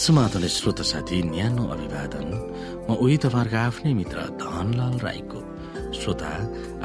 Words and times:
समाधान 0.00 0.46
श्रोत 0.48 0.80
साथी 0.80 1.16
न्यानो 1.28 1.64
अभिवादन। 1.76 2.28
म 2.88 2.96
उही 3.04 3.16
तपाईँहरूको 3.20 3.56
आफ्नै 3.68 3.92
मित्र 4.00 4.18
धनलाल 4.40 4.96
राईको। 4.96 5.40
श्रोता 5.92 6.30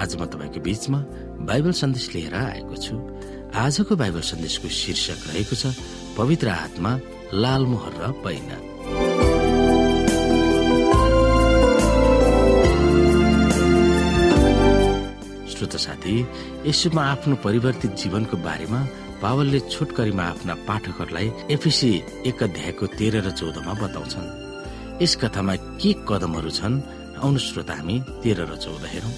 आज 0.03 0.11
म 0.19 0.25
तपाईँको 0.27 0.59
बीचमा 0.59 0.99
बाइबल 1.47 1.71
सन्देश 1.79 2.05
लिएर 2.11 2.35
आएको 2.35 2.75
छु। 2.75 2.95
आजको 3.55 3.95
बाइबल 3.95 4.19
सन्देशको 4.19 4.67
शीर्षक 4.67 5.19
रहेको 5.31 5.55
छ 5.55 5.71
पवित्र 6.19 6.47
आत्मा 6.49 6.91
लालमोहर 7.39 7.93
र 8.03 8.11
पैना। 8.19 8.57
श्रोत 15.55 15.73
साथी 15.79 16.15
यसोमा 16.67 17.03
आफ्नो 17.15 17.35
परिवर्तित 17.39 17.91
जीवनको 17.95 18.35
बारेमा 18.43 18.81
पावलले 19.25 19.59
छोटकरीमा 19.73 20.23
आफ्ना 20.23 20.53
पाठकहरूलाई 20.69 21.27
एफिसी 21.49 21.89
एक 22.29 22.39
अध्यायको 22.45 22.85
तेह्र 22.93 23.25
र 23.25 23.29
चौधमा 23.33 23.73
बताउँछन्। 23.81 25.01
यस 25.01 25.13
कथामा 25.17 25.55
के 25.81 25.91
कदमहरू 26.05 26.51
छन् 26.53 26.75
आउनु 27.25 27.39
श्रोता 27.41 27.73
हामी 27.73 27.95
तेह्र 28.21 28.45
र 28.45 28.53
चौध 28.61 28.85
हेरौँ। 28.85 29.13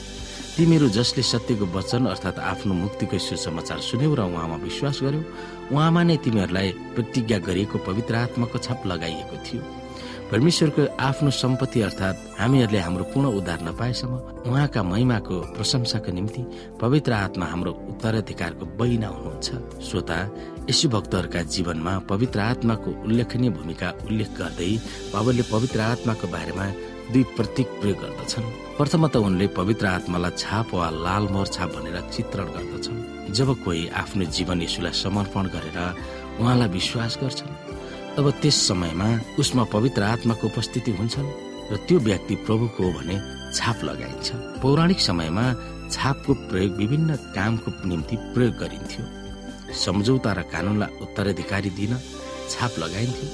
तिमीहरू 0.55 0.87
जसले 0.95 1.23
सत्यको 1.27 1.65
वचन 1.75 2.07
अर्थात् 2.07 2.39
आफ्नो 2.39 2.73
मुक्तिको 2.87 3.17
सुसमाचार 3.19 3.79
सुन्यौ 3.83 4.15
र 4.15 4.21
उहाँमा 4.31 4.57
विश्वास 4.63 4.97
गर्यौ 5.03 5.21
उहाँमा 5.75 6.01
नै 6.07 6.15
तिमीहरूलाई 6.23 6.67
प्रतिज्ञा 6.95 7.37
गरिएको 7.43 7.77
पवित्र 7.83 8.15
आत्माको 8.31 8.57
छाप 8.63 8.79
लगाइएको 8.87 9.35
थियो। 9.43 9.61
परमेश्वरको 10.31 10.83
आफ्नो 10.99 11.31
सम्पत्ति 11.31 11.81
अर्थात् 11.81 12.17
हामीहरूले 12.39 12.79
हाम्रो 12.79 13.03
पूर्ण 13.11 13.27
उद्धार 13.39 13.61
नपाएसम्म 13.63 14.15
उहाँका 14.43 14.81
महिमाको 14.83 15.35
प्रशंसाको 15.55 16.11
निम्ति 16.11 16.41
पवित्र 16.81 17.11
आत्मा 17.13 17.45
हाम्रो 17.45 17.71
उत्तराधिकारको 17.91 18.65
बहिना 18.79 19.07
हुनुहुन्छ। 19.07 19.47
श्रोता 19.87 20.17
यशु 20.69 20.89
भक्तहरूका 20.89 21.41
जीवनमा 21.47 21.93
पवित्र 22.11 22.39
आत्माको 22.41 22.91
उल्लेखनीय 23.07 23.49
भूमिका 23.55 23.89
उल्लेख 24.05 24.29
गर्दै 24.39 24.71
बाबुले 25.13 25.43
पवित्र 25.47 25.79
आत्माको 25.95 26.27
बारेमा 26.27 26.67
दुई 27.11 27.23
प्रतीक 27.37 27.67
प्रयोग 27.79 27.97
गर्दछन्। 28.03 28.51
प्रथमत 28.77 29.15
उनले 29.17 29.47
पवित्र 29.55 29.85
आत्मालाई 29.87 30.31
छाप 30.37 30.73
वा 30.75 30.89
लाल 31.07 31.23
मोर 31.31 31.47
छाप 31.55 31.69
भनेर 31.75 31.97
चित्रण 32.11 32.47
गर्दछन्। 32.55 33.31
जब 33.31 33.55
कोही 33.63 33.87
आफ्नो 33.95 34.25
जीवन 34.35 34.61
यसुलाई 34.61 34.91
समर्पण 34.91 35.45
गरेर 35.55 35.79
उहाँलाई 36.39 36.69
विश्वास 36.69 37.17
गर्छन् 37.23 37.55
तब 38.17 38.29
त्यस 38.41 38.57
समयमा 38.67 39.07
उसमा 39.39 39.63
पवित्र 39.73 40.03
आत्माको 40.03 40.47
उपस्थिति 40.47 40.91
हुन्छन् 40.91 41.27
र 41.71 41.75
त्यो 41.85 41.97
व्यक्ति 42.01 42.35
प्रभुको 42.45 42.83
हो 42.83 42.91
भने 42.97 43.15
छाप 43.53 43.83
लगाइन्छ। 43.83 44.27
पौराणिक 44.61 44.99
समयमा 44.99 45.45
छापको 45.93 46.33
प्रयोग 46.49 46.71
विभिन्न 46.77 47.15
कामको 47.37 47.69
निम्ति 47.85 48.15
प्रयोग 48.33 48.53
गरिन्थ्यो। 48.57 49.03
सम्झौता 49.83 50.33
र 50.33 50.41
कानूनलाई 50.49 50.97
उत्तराधिकारी 51.05 51.69
दिन 51.77 51.93
छाप 52.49 52.71
लगाइन्थ्यो। 52.81 53.27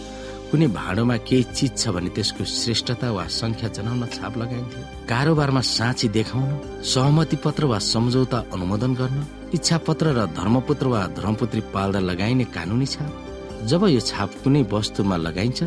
कुनै 0.52 0.68
भाँडोमा 0.76 1.18
केही 1.32 1.44
चिज 1.56 1.72
छ 1.80 1.96
भने 1.96 2.10
त्यसको 2.12 2.44
श्रेष्ठता 2.44 3.08
वा 3.16 3.26
संख्या 3.40 3.70
जनाउन 3.72 4.04
छाप 4.12 4.38
लगाइन्थ्यो। 4.38 4.84
कारोबारमा 5.08 5.62
साँची 5.64 6.08
देखाउन 6.12 6.50
सहमति 6.84 7.38
पत्र 7.40 7.72
वा 7.72 7.80
सम्झौता 7.80 8.40
अनुमोदन 8.52 8.94
गर्न 9.00 9.28
इच्छा 9.56 9.78
पत्र 9.88 10.06
र 10.12 10.26
धर्मपुत्र 10.36 10.88
वा 10.92 11.08
धर्मपुत्री 11.16 11.62
पाल्दा 11.72 12.00
लगाइने 12.00 12.46
कानुनी 12.52 12.86
छाप 12.86 13.32
जब 13.64 13.84
यो 13.88 14.00
छाप 14.00 14.32
कुनै 14.44 14.62
वस्तुमा 14.72 15.18
लगाइन्छ 15.18 15.60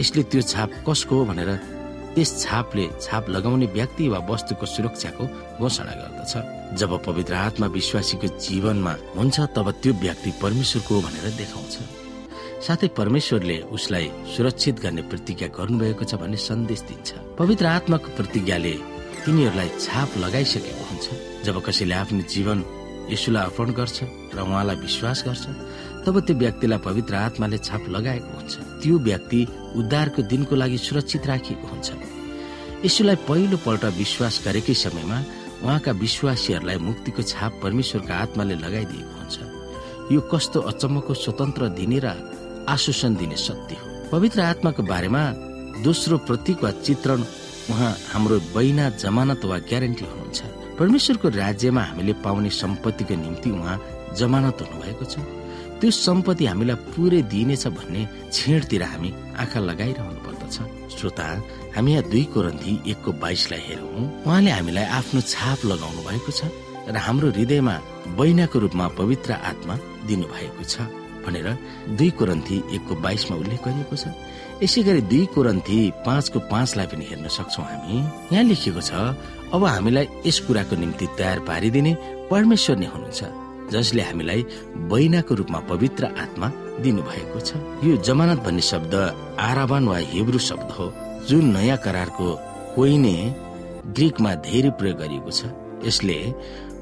यसले 0.00 0.22
त्यो 0.30 0.42
छाप 0.52 0.70
कसको 0.88 1.14
हो 1.16 1.24
भनेर 1.30 1.50
त्यस 2.14 2.30
छापले 2.42 2.84
छाप 3.00 3.28
लगाउने 3.30 3.66
व्यक्ति 3.76 4.08
वा 4.08 4.18
वस्तुको 4.30 4.66
सुरक्षाको 4.66 5.24
घोषणा 5.60 5.94
गर्दछ। 6.00 6.32
जब 6.80 6.90
पवित्र 7.06 7.34
आत्मा 7.46 7.66
विश्वासीको 7.78 8.26
जीवनमा 8.40 8.92
हुन्छ 9.16 9.36
तब 9.54 9.70
त्यो 9.82 9.92
व्यक्ति 10.02 10.30
परमेश्वरको 10.42 10.94
हो 10.94 11.00
भनेर 11.06 11.26
देखाउँछ। 11.38 11.74
साथै 12.66 12.88
परमेश्वरले 12.98 13.56
उसलाई 13.76 14.06
सुरक्षित 14.34 14.76
गर्ने 14.82 15.02
प्रतिज्ञा 15.12 15.48
गर्नुभएको 15.58 16.04
छ 16.04 16.14
भन्ने 16.18 16.38
सन्देश 16.50 16.80
दिन्छ। 16.88 17.10
पवित्र 17.38 17.66
आत्माको 17.76 18.08
प्रतिज्ञाले 18.16 18.74
तिनीहरूलाई 19.22 19.70
छाप 19.78 20.08
लगाइसकेको 20.24 20.84
हुन्छ। 20.90 21.06
जब 21.46 21.56
कसैले 21.62 21.94
आफ्नो 21.94 22.22
जीवन 22.26 22.58
यसुलाई 23.12 23.42
अर्पण 23.44 23.68
गर्छ 23.78 23.98
र 24.34 24.38
उहाँलाई 24.42 24.76
विश्वास 24.82 25.18
गर्छ 25.28 25.44
तब 26.06 26.18
त्यो 26.22 26.36
व्यक्तिलाई 26.38 26.78
पवित्र 26.86 27.14
आत्माले 27.18 27.58
छाप 27.58 27.88
लगाएको 27.90 28.30
हुन्छ। 28.38 28.54
त्यो 28.78 28.98
व्यक्ति 29.02 29.40
उद्धारको 29.74 30.22
दिनको 30.30 30.54
लागि 30.54 30.78
सुरक्षित 30.78 31.26
राखिएको 31.26 31.66
हुन्छ। 31.66 31.88
यसुलाई 32.86 33.16
पहिलो 33.26 33.56
पल्ट 33.66 33.84
विश्वास 33.98 34.34
गरेकै 34.46 34.74
समयमा 34.74 35.18
उहाँका 35.66 35.92
विश्वासीहरूलाई 35.98 36.78
मुक्तिको 36.78 37.22
छाप 37.22 37.52
परमेश्वरका 37.62 38.14
आत्माले 38.14 38.54
लगाइदिएको 38.54 39.12
हुन्छ। 39.18 39.36
यो 40.14 40.20
कस्तो 40.30 40.58
अचम्मको 40.70 41.12
स्वतन्त्र 41.14 41.74
दिने 41.74 41.98
र 41.98 42.06
आश्वासन 42.70 43.14
दिने 43.18 43.36
सत्य 43.36 43.74
हो। 43.74 43.86
पवित्र 44.14 44.40
आत्माको 44.46 44.82
बारेमा 44.86 45.22
दोस्रो 45.82 46.16
प्रतीक 46.22 46.62
वा 46.62 46.70
चित्रण 46.86 47.20
उहाँ 47.70 47.92
हाम्रो 48.14 48.36
बैना 48.54 48.84
जमानत 49.02 49.42
वा 49.44 49.58
ग्यारेन्टी 49.66 50.04
हुनुहुन्छ। 50.06 50.38
परमेश्वरको 50.78 51.28
राज्यमा 51.34 51.82
हामीले 51.82 52.12
पाउने 52.22 52.50
सम्पत्तिको 52.62 53.14
निम्ति 53.16 53.50
उहाँ 53.50 53.76
जमानत 54.14 54.62
हुनुभएको 54.62 55.04
छ। 55.04 55.18
त्यो 55.80 55.90
सम्पत्ति 55.90 56.44
हामीलाई 56.46 56.76
पुरै 56.92 57.20
दिइनेछ 57.32 57.66
भन्ने 57.76 58.02
छेडतिर 58.32 58.82
हामी 58.82 59.10
आँखा 59.42 59.60
लगाइरहनु 59.60 60.20
पर्दछ। 60.26 60.56
श्रोता 60.96 61.24
हामी 61.76 61.92
यहाँ 61.92 62.08
दुई 62.10 62.24
कोरन्थी 62.34 62.72
एकको 62.90 63.10
बाइसलाई 63.22 63.60
हेरौँ। 63.68 64.24
उहाँले 64.24 64.50
हामीलाई 64.50 64.86
आफ्नो 64.98 65.20
छाप 65.20 65.58
लगाउनु 65.70 66.00
भएको 66.08 66.32
छ 66.32 66.40
र 66.88 66.96
हाम्रो 66.96 67.28
हृदयमा 67.36 67.74
बैनाको 68.16 68.56
रूपमा 68.64 68.86
पवित्र 68.96 69.32
आत्मा 69.50 69.74
दिनुभएको 70.08 70.64
छ 70.64 70.88
भनेर 71.26 71.48
दुई 71.98 72.10
कोरन्थी 72.18 72.56
एकको 72.74 72.94
बाइसमा 73.04 73.36
उल्लेख 73.36 73.60
गरिएको 73.66 73.96
छ। 74.00 74.14
यसै 74.62 74.82
गरी 74.88 75.00
दुई 75.12 75.24
कोरन्थी 75.34 75.78
पाँचको 76.06 76.38
पाँचलाई 76.48 76.86
पनि 76.88 77.04
हेर्न 77.10 77.28
सक्छौ 77.28 77.62
हामी। 77.62 77.96
यहाँ 78.32 78.44
लेखिएको 78.48 78.80
छ 78.80 78.92
अब 79.52 79.64
हामीलाई 79.64 80.06
यस 80.26 80.38
कुराको 80.46 80.74
निम्ति 80.80 81.06
तयार 81.18 81.38
पारिदिने 81.44 81.92
परमेश्वर 82.30 82.76
नै 82.78 82.88
हुनुहुन्छ। 82.94 83.45
जसले 83.72 84.02
हामीलाई 84.02 84.42
बैनाको 84.90 85.34
रूपमा 85.34 85.58
पवित्र 85.70 86.04
आत्मा 86.18 86.48
दिनुभएको 86.82 87.40
छ। 87.40 87.56
यो 87.84 87.96
जमानत 87.98 88.38
भन्ने 88.44 88.62
शब्द 88.62 88.94
आराबान 89.40 89.88
वा 89.88 89.96
हिब्रू 90.12 90.38
शब्द 90.38 90.70
हो 90.72 90.92
जुन 91.28 91.44
नयाँ 91.52 91.76
करारको 91.84 92.26
कोइने 92.74 93.14
ग्रिकमा 93.96 94.34
धेरै 94.46 94.70
प्रयोग 94.78 94.98
गरिएको 94.98 95.30
छ। 95.30 95.50
यसले 95.86 96.18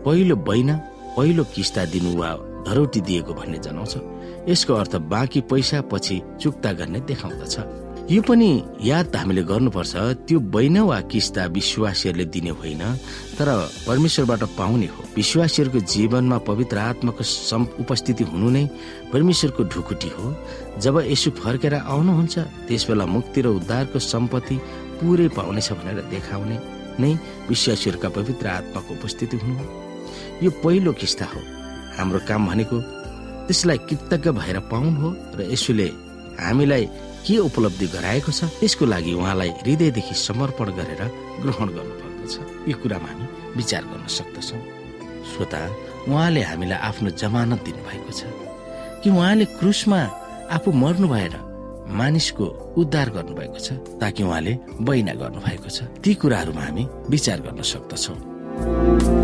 पहिलो 0.04 0.36
बैना 0.48 0.74
पहिलो 1.16 1.44
किस्ता 1.54 1.84
दिनु 1.86 2.16
वा 2.16 2.30
धरौटी 2.66 3.00
दिएको 3.00 3.32
भन्ने 3.34 3.58
जनाउँछ। 3.58 3.94
यसको 4.48 4.74
अर्थ 4.74 4.96
बाँकी 5.08 5.40
पैसा 5.50 5.80
पछि 5.92 6.20
चुक्ता 6.40 6.72
गर्ने 6.72 7.00
देखाउँदछ। 7.00 7.56
यो 8.04 8.20
पनि 8.20 8.48
याद 8.84 9.16
हामीले 9.16 9.42
गर्नुपर्छ 9.48 9.96
त्यो 10.28 10.38
बैना 10.52 10.82
वा 10.84 11.00
किस्ता 11.08 11.44
विश्वासीहरूले 11.56 12.24
दिने 12.28 12.52
होइन 12.60 12.82
तर 13.40 13.48
परमेश्वरबाट 13.88 14.42
पाउने 14.60 14.86
हो। 14.92 15.00
विश्वासीहरूको 15.16 15.80
जीवनमा 15.88 16.38
पवित्र 16.44 16.78
आत्माको 16.78 17.24
उपस्थिति 17.80 18.24
हुनु 18.28 18.50
नै 18.50 18.64
परमेश्वरको 19.12 19.62
ढुकुटी 19.72 20.08
हो। 20.16 20.26
जब 20.84 21.00
यसो 21.08 21.30
फर्केर 21.32 21.74
आउनुहुन्छ 21.80 22.38
त्यस 22.68 22.84
बेला 22.88 23.06
मुक्ति 23.08 23.40
र 23.40 23.46
उद्धारको 23.56 23.98
सम्पत्ति 23.98 24.56
पुरै 25.00 25.28
पाउनेछ 25.32 25.72
भनेर 25.72 26.04
देखाउने 26.12 26.56
नै 27.00 27.12
विश्वासीहरूका 27.48 28.08
पवित्र 28.20 28.46
आत्माको 28.58 28.90
उपस्थिति 29.00 29.36
हुनु 29.40 29.64
यो 30.44 30.50
पहिलो 30.60 30.92
किस्ता 30.92 31.24
हो। 31.32 31.40
हाम्रो 31.96 32.20
काम 32.28 32.52
भनेको 32.52 32.76
त्यसलाई 33.48 33.78
कृतज्ञ 33.88 34.30
भएर 34.36 34.58
पाउनु 34.68 34.92
हो 35.00 35.08
र 35.40 35.48
यसोले 35.56 35.88
हामीलाई 36.44 36.84
के 37.26 37.38
उपलब्धि 37.38 37.86
गराएको 37.94 38.32
छ 38.32 38.44
त्यसको 38.60 38.84
लागि 38.84 39.12
उहाँलाई 39.14 39.50
हृदयदेखि 39.60 40.14
समर्पण 40.14 40.68
गरेर 40.78 41.02
ग्रहण 41.42 41.68
गर्नुपर्दछ। 41.76 42.34
यो 42.68 42.76
कुरामा 42.82 43.08
हामी 43.08 43.26
विचार 43.56 43.82
गर्न 43.90 44.06
सक्दछौँ। 44.18 44.60
श्रोता 45.32 45.60
उहाँले 46.08 46.42
हामीलाई 46.50 46.78
आफ्नो 46.88 47.10
जमानत 47.16 47.60
दिनुभएको 47.64 48.12
छ 48.12 48.22
कि 49.02 49.10
उहाँले 49.10 49.44
क्रुसमा 49.58 50.00
आफू 50.52 50.72
मर्नु 50.72 51.08
भएर 51.08 51.34
मानिसको 51.96 52.44
उद्धार 52.80 53.08
गर्नुभएको 53.16 53.58
छ 53.58 53.72
ताकि 54.00 54.22
उहाँले 54.22 54.52
बैना 54.84 55.12
गर्नुभएको 55.22 55.68
छ। 55.68 55.88
ती 56.04 56.14
कुराहरूमा 56.20 56.62
हामी 56.62 56.84
विचार 57.10 57.40
गर्न 57.40 57.62
सक्दछौँ। 57.72 59.23